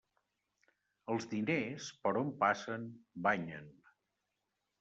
Els 1.15 1.27
diners, 1.33 1.89
per 2.07 2.13
on 2.23 2.33
passen, 2.45 2.89
banyen. 3.29 3.73